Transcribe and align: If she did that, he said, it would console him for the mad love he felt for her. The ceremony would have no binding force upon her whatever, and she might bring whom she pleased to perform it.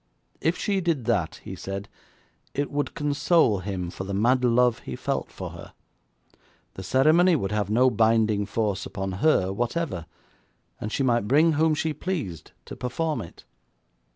If 0.41 0.57
she 0.57 0.81
did 0.81 1.05
that, 1.05 1.39
he 1.43 1.55
said, 1.55 1.87
it 2.55 2.71
would 2.71 2.95
console 2.95 3.59
him 3.59 3.91
for 3.91 4.03
the 4.03 4.15
mad 4.15 4.43
love 4.43 4.79
he 4.79 4.95
felt 4.95 5.31
for 5.31 5.51
her. 5.51 5.73
The 6.73 6.81
ceremony 6.81 7.35
would 7.35 7.51
have 7.51 7.69
no 7.69 7.91
binding 7.91 8.47
force 8.47 8.87
upon 8.87 9.11
her 9.21 9.53
whatever, 9.53 10.07
and 10.79 10.91
she 10.91 11.03
might 11.03 11.27
bring 11.27 11.51
whom 11.51 11.75
she 11.75 11.93
pleased 11.93 12.49
to 12.65 12.75
perform 12.75 13.21
it. 13.21 13.45